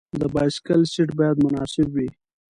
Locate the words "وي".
1.95-2.09